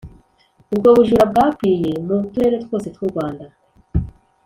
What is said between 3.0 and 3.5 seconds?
Rwanda